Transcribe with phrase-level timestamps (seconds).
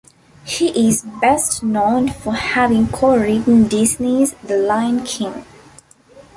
[0.45, 5.45] He is best known for having co-written Disney's "The Lion King".